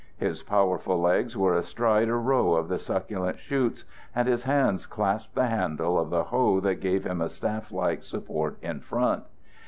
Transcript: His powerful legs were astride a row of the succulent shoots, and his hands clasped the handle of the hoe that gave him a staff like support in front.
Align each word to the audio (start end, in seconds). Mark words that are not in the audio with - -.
His 0.17 0.41
powerful 0.41 0.99
legs 0.99 1.37
were 1.37 1.53
astride 1.53 2.09
a 2.09 2.15
row 2.15 2.53
of 2.55 2.69
the 2.69 2.79
succulent 2.79 3.37
shoots, 3.37 3.85
and 4.15 4.27
his 4.27 4.45
hands 4.45 4.87
clasped 4.87 5.35
the 5.35 5.45
handle 5.45 5.99
of 5.99 6.09
the 6.09 6.23
hoe 6.23 6.59
that 6.61 6.81
gave 6.81 7.03
him 7.05 7.21
a 7.21 7.29
staff 7.29 7.71
like 7.71 8.01
support 8.01 8.57
in 8.63 8.79
front. 8.79 9.25